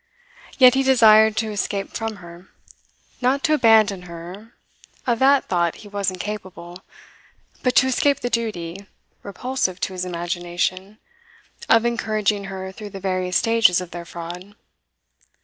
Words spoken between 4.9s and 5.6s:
of that